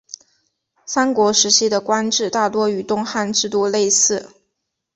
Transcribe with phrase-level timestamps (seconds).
[0.83, 4.31] 三国时期的官制大多与东汉制度类似。